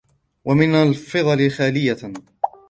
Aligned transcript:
وَمِنْ 0.45 0.75
الْفَضْلِ 0.75 1.51
خَالِيَةً 1.51 2.13